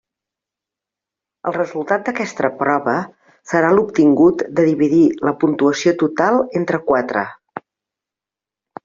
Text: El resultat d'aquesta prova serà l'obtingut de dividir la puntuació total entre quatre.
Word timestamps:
El 1.49 1.53
resultat 1.57 2.07
d'aquesta 2.07 2.49
prova 2.61 2.95
serà 3.51 3.69
l'obtingut 3.75 4.41
de 4.61 4.65
dividir 4.71 5.03
la 5.29 5.35
puntuació 5.45 5.95
total 6.05 6.41
entre 6.61 6.81
quatre. 6.89 7.27